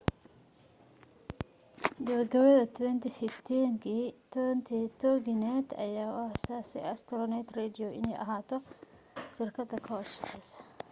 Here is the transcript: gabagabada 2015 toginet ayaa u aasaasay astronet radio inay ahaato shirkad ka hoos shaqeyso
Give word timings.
gabagabada 2.05 2.63
2015 3.07 4.85
toginet 5.01 5.67
ayaa 5.85 6.11
u 6.19 6.21
aasaasay 6.29 6.83
astronet 6.95 7.47
radio 7.59 7.87
inay 7.99 8.17
ahaato 8.23 8.55
shirkad 9.37 9.69
ka 9.85 9.89
hoos 9.93 10.09
shaqeyso 10.19 10.57